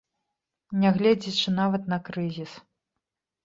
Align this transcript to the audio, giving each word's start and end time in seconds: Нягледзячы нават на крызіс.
Нягледзячы 0.83 1.55
нават 1.61 1.83
на 1.95 2.03
крызіс. 2.11 2.51